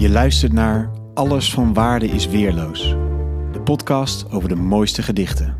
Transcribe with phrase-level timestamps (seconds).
[0.00, 2.88] Je luistert naar Alles van Waarde is Weerloos,
[3.52, 5.56] de podcast over de mooiste gedichten.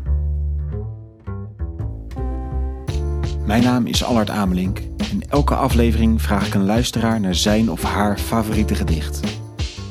[3.45, 4.79] Mijn naam is Allard Amelink
[5.11, 9.19] en elke aflevering vraag ik een luisteraar naar zijn of haar favoriete gedicht.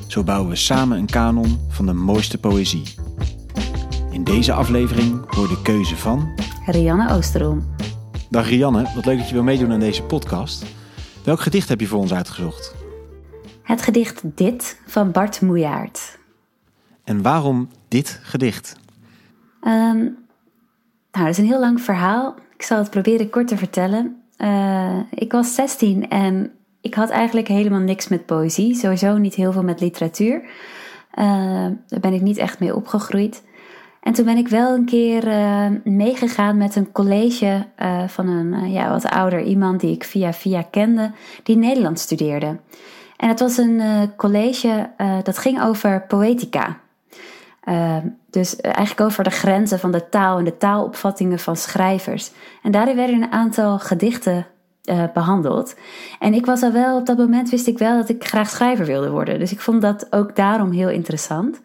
[0.06, 2.94] Zo bouwen we samen een kanon van de mooiste poëzie.
[4.10, 6.28] In deze aflevering hoor de keuze van
[6.66, 7.74] Rianne Oosterom.
[8.30, 10.64] Dag Rianne, wat leuk dat je wil meedoen aan deze podcast.
[11.24, 12.80] Welk gedicht heb je voor ons uitgezocht?
[13.70, 16.18] Het gedicht Dit van Bart Moejaert.
[17.04, 18.76] En waarom dit gedicht?
[19.62, 20.00] Um,
[21.12, 22.34] nou, dat is een heel lang verhaal.
[22.56, 24.22] Ik zal het proberen kort te vertellen.
[24.38, 28.74] Uh, ik was 16 en ik had eigenlijk helemaal niks met poëzie.
[28.74, 30.42] Sowieso niet heel veel met literatuur.
[31.14, 33.42] Uh, daar ben ik niet echt mee opgegroeid.
[34.02, 37.66] En toen ben ik wel een keer uh, meegegaan met een college
[38.06, 41.12] van een ja, wat ouder iemand die ik via via kende,
[41.42, 42.58] die Nederlands studeerde.
[43.20, 43.82] En het was een
[44.16, 44.90] college
[45.22, 46.76] dat ging over poëtica.
[48.30, 52.30] dus eigenlijk over de grenzen van de taal en de taalopvattingen van schrijvers.
[52.62, 54.46] En daarin werden een aantal gedichten
[55.14, 55.74] behandeld.
[56.18, 58.86] En ik was al wel, op dat moment wist ik wel dat ik graag schrijver
[58.86, 59.38] wilde worden.
[59.38, 61.60] Dus ik vond dat ook daarom heel interessant.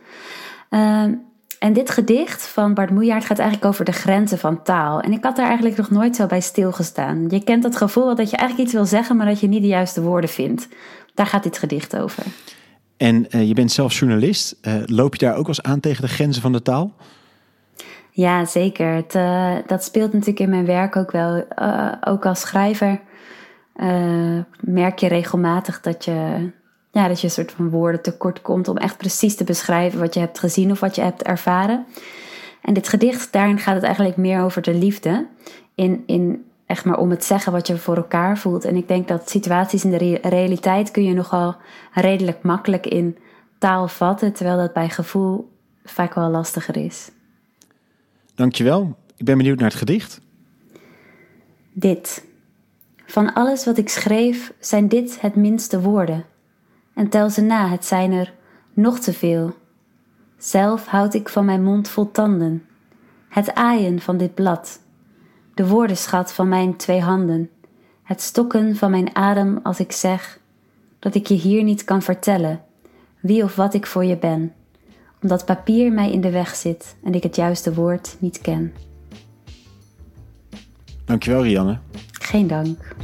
[1.59, 4.99] En dit gedicht van Bart Moejaert gaat eigenlijk over de grenzen van taal.
[4.99, 7.25] En ik had daar eigenlijk nog nooit zo bij stilgestaan.
[7.29, 9.67] Je kent dat gevoel dat je eigenlijk iets wil zeggen, maar dat je niet de
[9.67, 10.67] juiste woorden vindt.
[11.15, 12.23] Daar gaat dit gedicht over.
[12.97, 14.55] En uh, je bent zelf journalist.
[14.61, 16.93] Uh, loop je daar ook wel eens aan tegen de grenzen van de taal?
[18.11, 18.93] Ja, zeker.
[18.93, 21.45] Het, uh, dat speelt natuurlijk in mijn werk ook wel.
[22.01, 22.99] ook als schrijver
[24.59, 26.51] merk je regelmatig dat je
[26.95, 30.13] ja, dat je een soort van woorden tekort komt om echt precies te beschrijven wat
[30.13, 31.85] je hebt gezien of wat je hebt ervaren.
[32.61, 35.27] En dit gedicht, daarin gaat het eigenlijk meer over de liefde.
[35.75, 38.65] In, in echt maar om het zeggen wat je voor elkaar voelt.
[38.65, 41.55] En ik denk dat situaties in de realiteit kun je nogal
[41.93, 43.17] redelijk makkelijk in
[43.57, 45.51] taal vatten, terwijl dat bij gevoel
[45.83, 47.11] vaak wel lastiger is.
[48.35, 48.95] Dankjewel.
[49.17, 50.21] Ik ben benieuwd naar het gedicht.
[51.73, 52.25] Dit.
[53.05, 56.25] Van alles wat ik schreef zijn dit het minste woorden
[56.95, 58.33] en tel ze na, het zijn er
[58.73, 59.55] nog te veel.
[60.37, 62.65] Zelf houd ik van mijn mond vol tanden,
[63.29, 64.79] het aaien van dit blad,
[65.55, 67.49] de woordenschat van mijn twee handen,
[68.03, 70.39] het stokken van mijn adem als ik zeg
[70.99, 72.63] dat ik je hier niet kan vertellen
[73.19, 74.53] wie of wat ik voor je ben,
[75.21, 78.73] omdat papier mij in de weg zit en ik het juiste woord niet ken.
[81.05, 81.77] Dankjewel, Rianne.
[82.11, 82.95] Geen dank.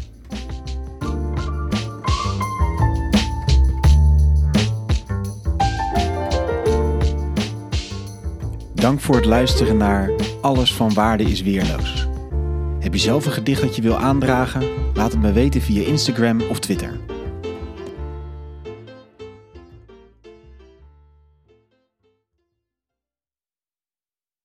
[8.73, 12.11] Dank voor het luisteren naar Alles van Waarde is Weerloos.
[12.81, 14.64] Heb je zelf een gedicht dat je wil aandragen?
[14.94, 17.11] Laat het me weten via Instagram of Twitter.